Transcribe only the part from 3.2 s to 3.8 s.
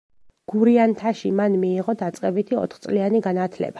განათლება.